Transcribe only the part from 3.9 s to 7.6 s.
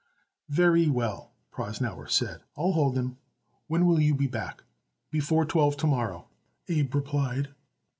you be back?" "Before twelve to morrow," Abe replied.